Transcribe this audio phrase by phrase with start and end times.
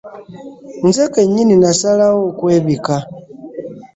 [0.87, 2.95] Nze kennyini nasalawo okwebika.